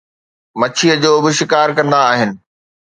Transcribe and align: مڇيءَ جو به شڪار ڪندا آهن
مڇيءَ 0.59 0.93
جو 1.03 1.11
به 1.23 1.31
شڪار 1.37 1.67
ڪندا 1.77 1.99
آهن 2.11 2.31